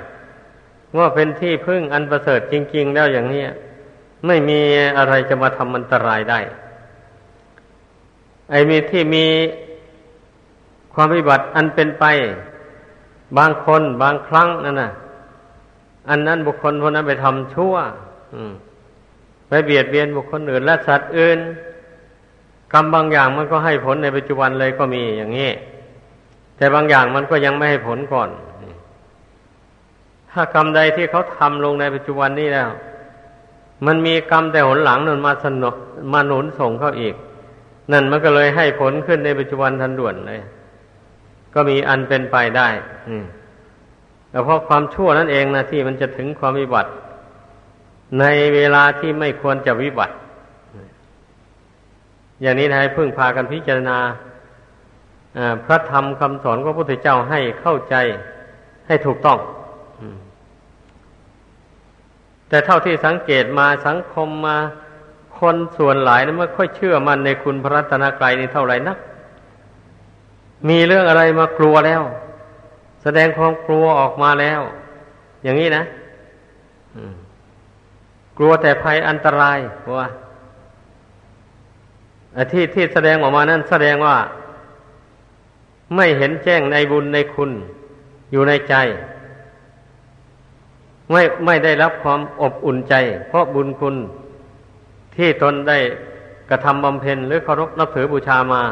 [0.98, 3.42] ว่าเป็นที่พึ่งอันประเสริฐจริง ๆ แล้วอย่างนี้
[4.26, 4.60] ไม่มี
[4.98, 6.40] อะไรจะมาทำอันตรายได้
[8.50, 9.26] ไอ้มีที่มี
[10.94, 12.04] ความวิบัติอันเป็นไป
[13.38, 14.92] บางคนบางครั้งนั่นน่ะ
[16.10, 17.74] อันนั้นบุคคลคนนั้นไปทำชั่ว
[19.48, 21.38] ไปเบียดเบียนบุคคลอื่นและสัตว์อื่น
[22.72, 25.50] กรรมบางอย่างมันก็ให้ผลในปัจจุบันเลยก็มีอย่างนี้
[26.56, 28.28] แต่บางอย่างมันก็ยังไม่ให้ผลก่อน
[30.32, 32.68] ถ้ากรรมใดที่เขาทำลงในปัจจุบันนี้แล้ว
[33.86, 35.64] มันมีกรรมแต่หนหลังนั่นมาสน
[36.12, 37.14] มาหนุนส่งเข้าอีก
[37.92, 40.42] นั่นมันก็เลยให้ผลขึ้นในปัจจุบันทันด่วนเลย
[41.54, 42.68] ก็มีอันเป็นไปได้
[44.30, 46.90] แต่เพราะความชั่วนั่นเองนะที่มันจะถึงความวิบัติ
[48.20, 50.14] ในเวลาที่ไม่ควรจะวิบัติ
[52.42, 53.98] อย่างนี้ให้พึ่งพากันพิจารณา
[55.64, 57.94] พระธรรมคำสอนของพระพุทธเจ้าให้เข้าใจ
[58.86, 59.38] ให้ถูกต้อง
[62.48, 64.58] แต่เท่าที่สังเกตมาสังคมมา
[65.38, 68.98] คนส่วนหลายนั้นไม่ค่อยเชื่อมันในคุณพระรัตนกรัยนี่เท่าไหร่นัก
[70.68, 72.02] มีเรื่องอะไรมากลัวแล้ว
[73.02, 74.60] แสดงความกลัวออกมาแล้ว
[75.42, 75.84] อย่างนี้นะ
[78.38, 79.58] กลัวแต่ภัยอันตราย
[79.98, 80.08] ว่า
[82.52, 84.16] ที่ที่แสดงออกมานั้นแสดงว่า
[85.96, 87.50] ไม่เห็นแจ้งในบุญในคุณ
[88.32, 88.74] อยู่ในใจ
[91.10, 92.94] ไม่ไม่ได้รับความอบอุ่นใจ
[93.28, 93.96] เพราะบุญคุณ
[95.16, 95.78] ที่ตนได้
[96.50, 98.62] กระทำบำเพ็ญหรือเคารพนับถือบูชามา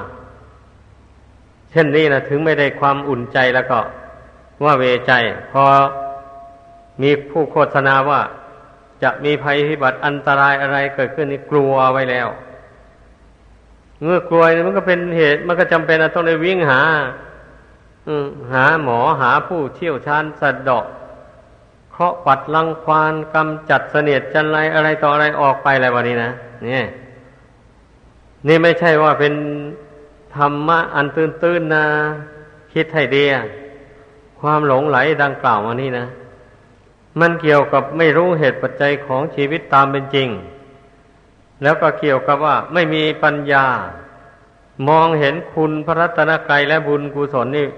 [1.71, 3.79] เช่นนี้นะถึงไม่ได้ความอุ่นใจแล้วก็
[4.65, 5.13] ว่าเวใจ
[5.53, 5.63] พอ
[7.03, 8.21] มีผู้โฆษณาว่า
[9.03, 12.29] จะมีภัยพิบัติอันตรายอะไรเกิดขึ้นนี่กลัวไว้แล้ว
[14.05, 16.81] เมื่อกลัวมันก็เป็นเหตุ มันก็จำเป็นต้องได้วิ่งหา
[18.53, 20.87] หาหมอหาผู้เชี่ยวชาญสัตว์ดอก
[21.93, 26.31] เคาะปัดลังควานกำจัดเสนียดจันไรอะไรต่ออะไรออกไปอะไรวันนี้นะ
[26.69, 26.83] นี่
[28.49, 29.35] นี่ไม่ใช่ว่าเป็น
[30.37, 31.87] ธรรมะอันตื้นๆนะ
[32.73, 33.25] คิดให้ดี
[34.41, 36.07] ความหลงไหลดังกล่าวมานี่นะ
[37.21, 40.29] มันเกี่ยวกับไม่รู้เหตุปัจจัยของชีวิตตามเป็นจริง
[41.63, 43.67] แล้วก็เกี่ยวกับว่าไม่มีปัญญา
[44.89, 47.69] มองเห็นคุณพระรัตนกรัยและบุญกุศลนี่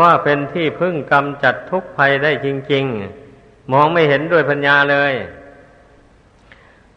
[0.00, 2.84] ว่าเป็นที่พึ่งกำจัดทุกภัยได้จริง
[3.30, 5.12] ๆ มองไม่เห็นด้วยปัญญาเลย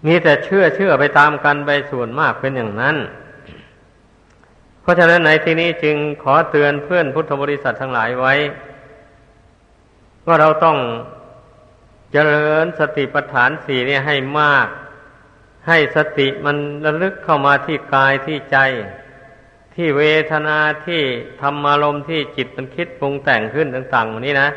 [0.05, 2.95] มีแต่เชื่อเชื่อไปตามกันไปส่วนมากเป็นอย่างนั้น
[4.87, 8.33] ราะฉะนั้นในที่นี้จึงขอเตือนเพื่อนพุทธบริษัททั้งหลายไว้
[10.25, 10.77] ว่าเราต้อง
[12.11, 14.67] เจริญสติปัฏฐานสี่นี่ให้มาก
[15.67, 18.57] ให้สติมันระลึกเข้ามาที่กายที่ใจ
[19.75, 21.01] ที่เวทนาที่
[21.41, 24.49] ธรรมารมที่จิตมันคิดปรุงแต่งขึ้นต่างๆวันนี้นะ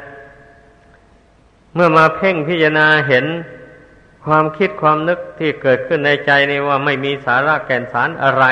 [1.74, 3.26] เมื่อมาเพ่งพิจารณาเห็น
[4.24, 8.44] ความคิดความนึกที่เกิดขึ้นในใจนี่ว่าไม่มีสาระแก่นสารอะไร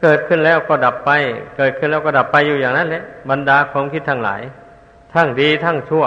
[0.00, 1.10] เกิดขึ้นแล้วก็ดับไป
[1.56, 4.40] เกิดขึ้นแล้วก็ดับไปอยู่อย่างนั้นแหละบรรดาความคิดทั้งหลาย
[5.12, 6.04] ทั้งดีทั้งชั่ว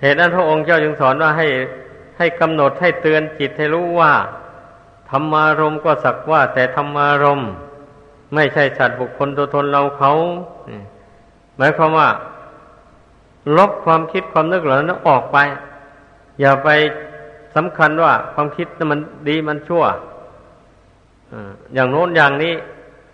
[0.00, 1.48] เหตุนั้นพระองค์เจ้าจึงสอนว่าให้
[2.18, 4.12] ให้กำหนดให้เตือนจิตให้รู้ว่า
[5.10, 7.40] ธรรมารมก็สักว่า แต่ธรรมารม
[8.34, 10.12] ไม่ใช่สัตว์บุคคลตัวตนเราเขา
[11.56, 12.08] หมายความว่า
[13.56, 15.38] ลบความคิดความนึกเหล่านั้นออกไป
[16.40, 16.68] อย่าไป
[17.56, 19.84] สำคัญว่าความคิดนั้นมันดีมันชั่ว
[21.74, 22.54] อย่างโน้นอย่างนี้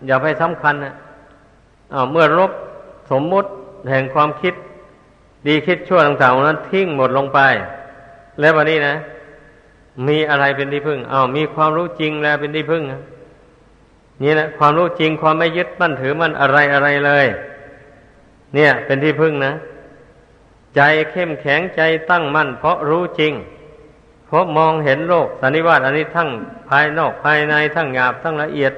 [0.06, 0.94] อย่าไปสำคัญนะ
[2.10, 2.52] เมื่อลบ
[3.10, 3.48] สมมุติ
[3.90, 4.54] แห่งความคิด
[5.46, 7.38] ดีคิดชั่วต่างๆนั้นทิ้งหมดลงไป
[8.40, 8.94] แล้ววันนี้นะ
[10.08, 12.82] มีอะไรเป็นที่พึ่งอ้าวมีความรู้จริงแล้วเป็นที่พึ่ง
[14.22, 17.26] นี่นะความรู้จริงความไม่ยึดมั่นถือมันอะไรอะไรเลย
[18.54, 19.52] เนี่ย เป็นที่พึ่งนะ
[20.76, 23.32] ใจเข้มแข็งใจตั้งมั่นเพราะรู้จริง
[24.26, 26.28] เพราะมองเห็นโลกสันนิวาตอันนี้ทั้ง
[26.68, 28.72] ภายนอกภายในทั้งหยาบทั้งละเอียด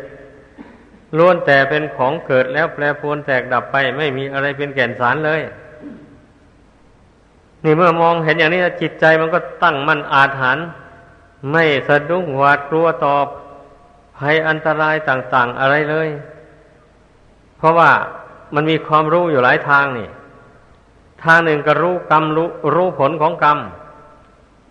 [1.18, 5.40] ล้วนแต่เป็นของเกิดแล้วแปรปรวนแตกดับไป ไม่มีอะไรเป็นแก่นสารเลย
[7.64, 10.66] นี่เมื่อมองเห็นอย่างนี้จิตใจมันก็ตั้งมั่นอาถรรพ์
[11.52, 13.14] ไม่สะดุ้งหวาดกลัวต่อ
[14.18, 16.08] ภัยอันตรายต่างๆอะไรเลย
[17.58, 17.90] เพราะว่า
[18.54, 20.08] มันมีความรู้อยู่หลายทางนี่
[21.24, 23.58] ทางหนึ่งก็รู้กรรมรู้รู้ผลของกรรม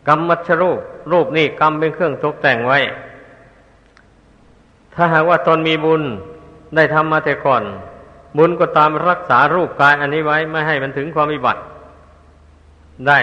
[0.08, 0.80] กรรมมัชรูป
[1.12, 2.80] รูปนี่กรรมเป็นเครื่องตกแต่งไว้
[4.96, 6.02] ถ้าหากว่าตนมีบุญ
[6.76, 7.64] ได้ทำมาแต่ก่อน
[8.38, 11.62] บุญก็ตามรักษารูปกายอันนี้ไว้ ไม่ให้มันถึงความวิบัติ
[13.08, 13.20] ได้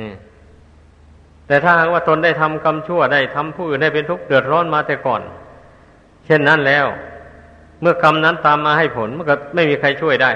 [0.00, 0.12] นี่
[1.46, 5.22] แต่ถ้าหากว่าตนได้ทำกรรมชั่วได้ทำผู้อื่นได้เป็นทุกข์เดือดร้อนมาแต่ก่อน
[6.26, 6.86] เช่นนั้นแล้ว
[7.80, 10.32] เมื่อกรรมนั้นตามมาให้ผลมันก็ไม่มีใครช่วยได้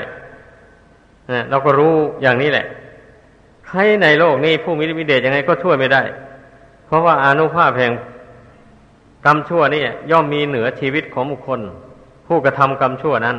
[1.51, 2.67] เราก็รู้อย่างนี้แหละ
[3.71, 6.03] ใครในโลกนี้ผู้มีวิเดชยังไงก็ช่วยไม่ได้
[6.87, 7.93] เพราะว่าอนุภาพแห่ง
[9.27, 11.61] กรรมชั่วนี่ย่อมมีเหนือชีวิตของบุคคล
[12.27, 13.37] ผู้กระทำกรรมชั่วนั้น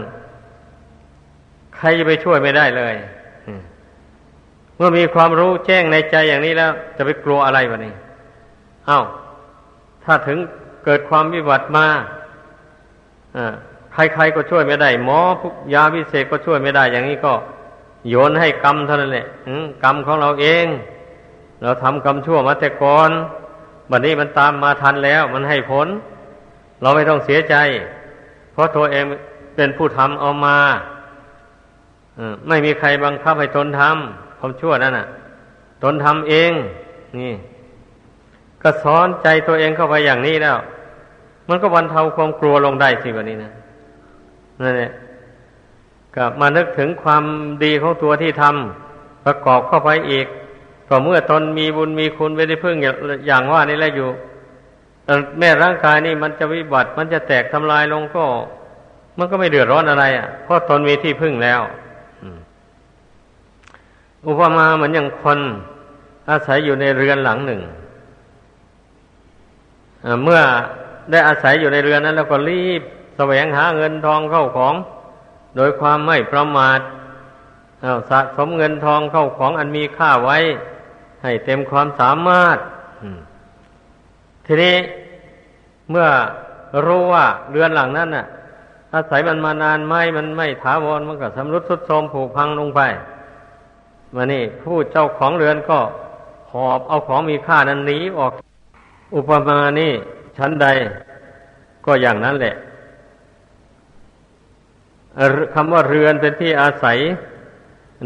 [1.77, 2.95] ใครจะไปช่วยไม่ได้เลย
[4.75, 7.93] เมื่อมีความรู้แจ้งในใจอย่างนี้แล้ว จะไปกลัวอะไรวะนี่
[8.89, 9.03] อา้าว
[10.03, 10.37] ถ้าถึง
[10.85, 11.85] เกิดความวิบัติมา
[13.93, 15.19] ใครๆก็ช่วยไม่ได้ หมอ
[15.73, 17.33] ยาวิเศษก็ช่วยไม่ได้ อย่างนี้ก็
[18.09, 19.25] โยนให้กรรมเท่านั้นแหละ
[19.83, 20.65] กรรมของเราเอง
[21.61, 23.11] เราทำกรรมชั่วมาแต่ก่อน
[23.89, 25.87] บัดนนี้มันตามมาทันแล้ว มันให้ผล
[26.81, 27.55] เราไม่ต้องเสียใจ
[28.51, 29.03] เพราะตัวเอง
[29.55, 30.57] เป็นผู้ทำเอามา
[32.47, 35.07] ไม่มีใครบังคับให้ตนทำความชั่วนั่นน่ะ
[35.83, 36.51] ตนทำเอง
[37.19, 37.33] นี่
[38.63, 40.57] ก็สอนใจตัวเองเข้าไปอย่างนี้แล้ว
[41.49, 43.51] มันก็บรรเทาความกลัวลงได้สิวันนี้นะ
[44.61, 44.91] นั่นแหละ
[46.15, 47.23] ก็มานึกถึงความ
[47.63, 50.27] ดีของตัวที่ทำประกอบเข้าไปอีก
[50.87, 52.75] ก็เมื่อตนมีบุญมีคุณไม่ได้พึ่ง
[53.27, 54.09] อย่างว่านี่แหละอยู่
[55.39, 58.23] แม่ร่างกายนี่มันจะวิบัติ มันจะแตกทำลายลงก็
[59.17, 61.61] มันก็ไม่เดือดร้อนอะไรอะเพราะตนมีที่พึ่งแล้ว
[64.27, 65.39] อุปมาเหมือนอย่างคน
[66.29, 67.61] อาศัยอยู่ในเรือนหลังหนึ่ง
[70.23, 70.41] เมื่อ
[71.11, 72.81] ได้อาศัยอยู่ในเรือนนั้น แล้วก็รีบ
[73.17, 74.73] แสวงหาเงินทองเข้าของ
[75.55, 76.79] โดยความไม่ประมาท
[78.09, 80.37] สะสมเงินทองเข้าของอันมีค่าไว้
[81.23, 82.57] ให้เต็มความสามารถ
[84.45, 84.75] ทีนี้
[85.89, 86.07] เมื่อ
[86.85, 88.25] รู้ว่าเรือนหลังนั้นน่ะ
[88.93, 92.81] อาศัยมันมานานไม่มันไม่ถาวรมันก็สำรุดสุดโทรมผุพังลงไป
[94.15, 95.79] มานี่ผู้เจ้าของเรือนก็
[96.51, 98.33] หอบเอาของมีค่านั้นหนีออก
[99.15, 99.91] อุปมานี่
[100.37, 100.67] ชั้นใด
[101.85, 102.55] ก็อย่างนั้นแหละ
[105.53, 106.97] คำว่าเรือนเป็นที่อาศัย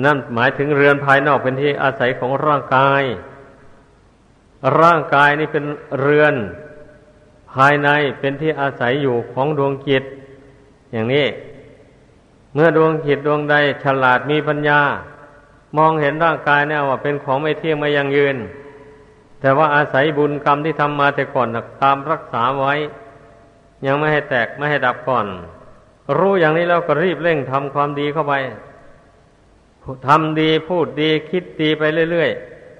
[0.05, 3.03] นั่นหมายถึงเรือนภายนอกเป็นที่อาศัยของร่างกาย
[4.81, 5.65] ร่างกายนี่เป็น
[5.99, 6.33] เรือน
[7.53, 7.89] ภายใน
[8.19, 10.03] เป็นที่อาศัยอยู่ของดวงจิต
[10.91, 11.27] อย่างนี้
[12.53, 14.79] เมื่อดวงจิตดวงใดฉลาดมีปัญญา
[15.77, 18.37] มองเห็นร่างกายเนี่ยว่าเป็นของไม่เที่ยงไม่ยังยืน
[19.41, 21.47] แต่ว่าอาศัยบุญกรรมที่ทำมาแต่ก่อน
[21.81, 22.73] ตามรักษาไว้
[23.85, 25.25] ยังไม่ให้แตกไม่ให้ดับก่อน
[26.17, 28.33] รู้อย่างนี้แล้วก็รีบเร่งทำความดีเข้าไป
[30.07, 32.31] ทำดีพูดดีคิดดีไปเรื่อย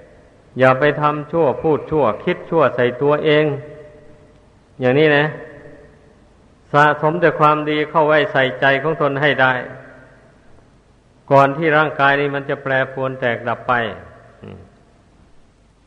[0.04, 3.44] ๆ อย่าไปทำชั่วพูดชั่ว คิดชั่วใส่ตัวเอง
[4.80, 5.24] อย่างนี้นะ
[6.72, 9.52] สะสมแต่ความดีเข้าไว้ใส่ใจของตนให้ได้
[11.30, 13.72] ก่อนที่ร่างกายนี้มันจะแปรปรวนแตกดับไป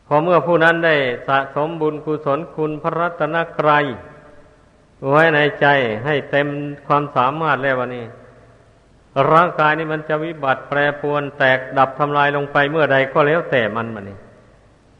[0.08, 0.95] พอเมื่อผู้นั้นได้
[1.28, 3.86] สะสมบุญกุศลคุณพระรัตนกรัย
[5.07, 5.67] ไว้ในใจ
[6.05, 6.47] ให้เต็ม
[6.88, 8.05] ความสามารถแล้ววันนี้
[9.31, 14.17] ร่างกายนี้มันจะวิบัติแปรปรวนแตกดับทำลายลงไปเมื่อใดก็แล้วแต่มันมันนี่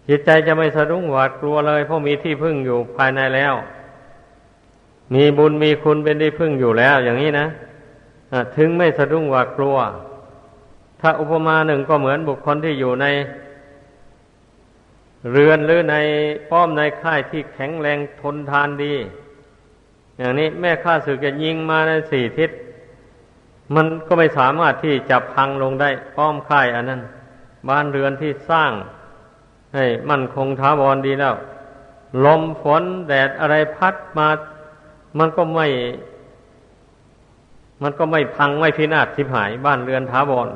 [0.08, 3.54] จิตใจจะไม่สะดุ้งหวาดกลัวเลยเพราะมีที่พึ่งอยู่ภายในแล้ว
[5.14, 7.48] มีบุญมีคุณเป็นที่พึ่งอยู่แล้ว อย่างนี้นะ
[8.56, 9.78] ถึงไม่สะดุ้งหวาดกลัว
[11.02, 13.06] ถ้าอุปมาหนึ่งก็เหมือนบุคคลที่อยู่ใน
[15.32, 15.96] เรือนหรือใน
[16.50, 18.94] ป้อมในค่ายที่แข็งแรงทนทานดี
[20.20, 22.50] อย่างนี้แม่ข้าศึกจะยิงมาในสี่ทิศ
[23.76, 27.02] มันก็ไม่สามารถที่จะพังลงได้ป้อมค่ายอันนั้น
[27.70, 28.72] บ้านเรือนที่สร้าง
[29.76, 31.36] ให้มั่นคงท้าวรดีแล้ว
[32.26, 34.28] ลมฝนแดดอะไรพัดมา
[35.20, 35.68] มันก็ไม่
[37.82, 40.50] มันก็ไม่พังไม่พินาศทิพหาย บ้านเรือนท้าวร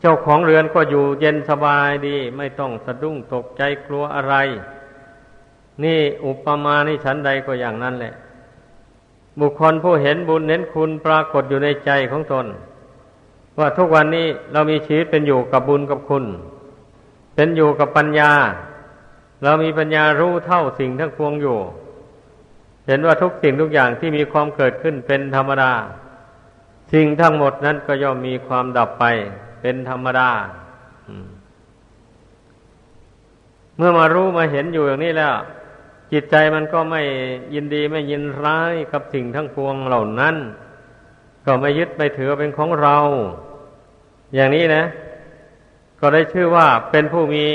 [0.00, 4.34] เจ้าของเรือนก็อยู่เย็นสบายดี ไม่ต้องสะดุ้งตกใจกลัวอะไร
[5.84, 8.14] นี่อุปมานี่ฉันใดก็อย่างนั้นแหละ
[9.40, 12.46] บุคคลผู้เห็นบุญเห็นคุณปรากฏอยู่ในใจของตน
[13.58, 16.24] ว่าทุกวันนี้เรามีชีวิตเป็นอยู่กับบุญกับคุณ
[17.34, 18.32] เป็นอยู่กับปัญญา
[19.42, 21.58] เรามีปัญญารู้เท่าสิ่งทั้งปวงอยู่
[22.86, 25.72] เห็นว่าทุกสิ่งทุกอย่างที่มีความเกิดขึ้นเป็นธรรมดา
[26.92, 29.04] สิ่งทั้งหมดนั้นก็ย่อมมีความดับไป
[29.60, 30.28] เป็นธรรมดา
[33.76, 35.34] เมื่อมารู้มาเห็นอยู่อย่างนี้แล้ว
[36.12, 37.02] จิตใจมันก็ไม่
[37.54, 40.36] ยินดีไม่ยินร้ายกับสิ่งทั้งปวงเหล่านั้น
[41.46, 42.96] ก็ไม่ยึดไม่ถือเป็นของเรา
[44.34, 44.84] อย่างนี้นะ
[46.00, 47.46] ก็ได้ชื่อว่าเป็นผู้มี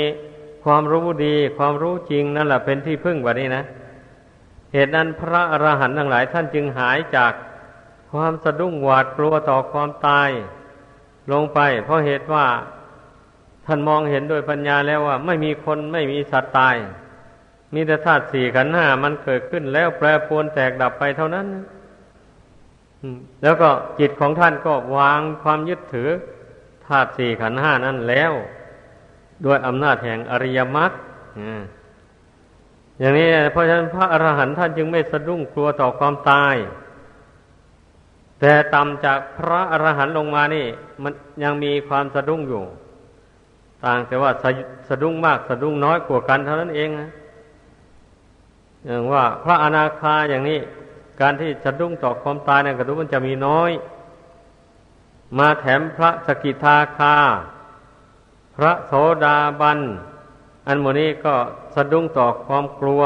[0.64, 3.64] ความรู้ดี ความรู้จริงนั่นแหละเป็นที่พึ่งแบบนี้นะ
[4.72, 7.32] เหตุนั้นพระอรหันต์ทั้งหลายท่านจึงหายจาก
[8.12, 10.30] ความสะดุ้งหวาดกลัวต่อความตาย
[11.32, 12.46] ลงไป เพราะเหตุว่า
[13.66, 16.76] ท่านมองเห็นโดยปัญญาแล้วว่า ไม่มีคนไม่มีสัตว์ตาย
[17.74, 21.46] มีแต่ธาตุสี่ขันห้ามันเกิดขึ้นแล้วแปรปรวนแตกดับไปเท่านั้น
[23.42, 26.08] แล้วก็จิตของท่านก็วางความยึดถือ
[26.86, 28.32] ธาตุสี่ขันห้านั้นแล้ว
[29.44, 30.92] ด้วยอำนาจแห่งอริยมรรค
[32.98, 36.54] อย่างนี้เพราะฉะนั้นพระอรหันต์ท่านจึงไม่สะดุ้งกลัวต่อความตาย
[38.40, 40.66] แต่ต่ำจากพระอรหันต์ลงมานี่
[41.02, 42.62] มันยังมีความสะดุ้งอยู่
[43.84, 44.50] ต่างแต่ว่าสะ
[44.88, 47.10] สะดุ้งมากสะดุ้งน้อยกว่ากันเท่านั้นเองนะ
[48.86, 50.60] อย่างว่าพระอนาคาอย่างนี้
[51.20, 53.70] การที่สะดุ้งต่อความตายในกระดูมันจะมีน้อย
[55.38, 57.14] มาแถมพระสกิทาคา
[58.56, 58.92] พระโส
[59.24, 59.80] ดาบัน
[60.66, 61.34] อันโมนี้ก็
[61.74, 63.02] สะดุ้งต่อความกลัว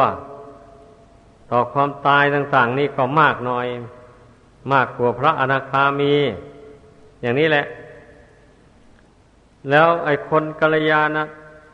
[1.50, 3.66] ต่อความตายต่าง ๆ นี่ก็มากหน่อย
[4.72, 6.14] มากกว่าพระอนาคามี
[7.22, 7.64] อย่างนี้แหละ
[9.70, 11.18] แล้วไอ้คนกัลยาณ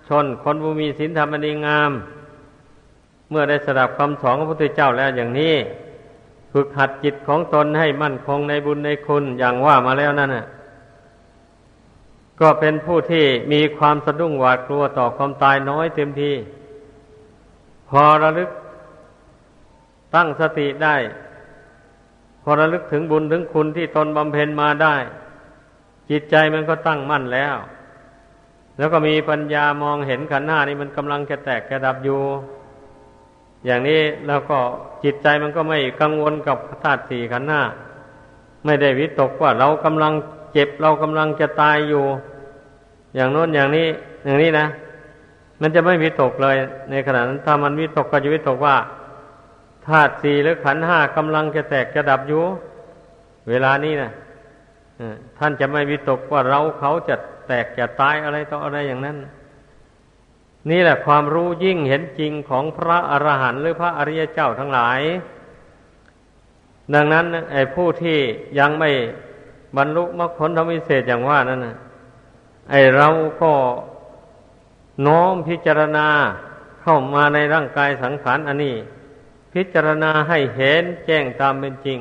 [0.09, 1.93] ชนคนบูมีศีลธรรมดีงาม
[3.35, 5.55] มื่อได้สดับคำสอนของพระพุทธเจ้าแล้วอย่างนี้
[6.53, 10.47] ฝึกหัดจิตของตนให้มั่นคงในบุญในคุณอย่างว่ามาแล้วนั่นน่ะ
[12.41, 16.33] ก็เป็นผู้ที่มีความสะดุ้งหวาดกลัวต่อความตายน้อยเต็มที
[17.89, 18.51] พอระลึก
[20.15, 20.97] ตั้งสติได้
[22.43, 24.97] พอระลึกถึงบุญถึงคุณที่ตนบำเพ็ญมาได้
[26.11, 27.57] จิตใจมันก็ตั้งมั่นแล้ว
[28.79, 32.21] แล้วก็มีปัญญามองเห็นขันหน้านี่มันกำลังจะแตกกระดับอยู่
[33.67, 34.59] อย่างนี้แล้วก็
[35.05, 37.61] จิตใจมันก็ไม่กังวลกับธาตุสี่ขันธ์หน้า
[38.65, 40.13] ไม่ได้วิตกว่าเรากำลัง
[40.53, 42.05] เจ็บเรากำลังจะตายอยู่
[43.15, 43.87] อย่างโน้นอย่างนี้
[44.25, 44.67] อย่างนี้นะ
[45.61, 46.57] มันจะไม่วิตกเลย
[46.91, 48.77] ในขณะนั้นถ้ามันวิตกก็จะวิตกว่า
[49.87, 52.43] ธาตุสี่หรือขันธ์ห้ากำลังจะแตกจะดับอยู่
[53.49, 54.11] เวลานี้นะ
[55.39, 57.17] ท่านจะไม่วิตกว่าเราเขาจะ
[57.49, 59.17] แตกจะตายอะไรต่ออะไรอย่างนั้น
[60.71, 65.01] นี่แหละความรู้ยิ่งเห็นจริงของพระอรหันต์หรือพระอริยเจ้าทั้งหลาย
[66.95, 68.19] ดังนั้นไอ้ผู้ที่
[68.59, 68.91] ยังไม่
[69.77, 71.77] บรรลุมรรคผลธรรมวิเศษอย่างว่านั้นนะ
[72.71, 73.09] ไอ้เรา
[73.43, 73.53] ก็
[75.07, 76.09] น้อมพิจารณา
[76.83, 78.75] เข้ามาในร่างกายสังขารอันนี้
[79.53, 81.99] พิจารณาให้เห็นแจ้งตามเป็นจริง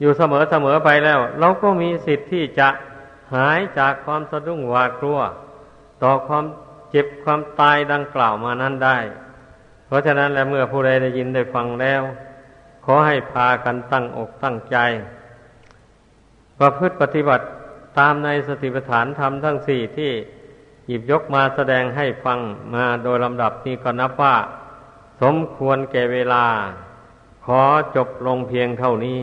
[0.00, 2.68] อยู่เสมอเสมอไปแล้ว เราก็มีสิทธิ์ที่จะ
[3.34, 5.18] หายจากความสะดุ้งหวาดกลัว
[6.02, 6.44] ต่อความ
[6.90, 8.98] เจ็บความตายดังกล่าวมานั้นได้
[9.86, 12.02] เพราะฉะนั้นแล้วเมื่อผู้ใดได้ยินได้ฟังแล้ว
[12.84, 14.76] ขอให้พากันตั้งอกตั้งใจ
[16.58, 17.44] ประพฤติปฏิบัติ
[17.98, 20.12] ตามในสติปัฏฐานธรรมทั้งสี่ที่
[20.86, 22.38] หยิบยกมาแสดงให้ฟัง
[22.74, 24.36] มาโดยลำดับนี้ก็นับว่า
[25.22, 26.44] สมควรแก่เวลา
[27.44, 27.62] ขอ
[27.96, 29.20] จบลงเพียงเท่านี้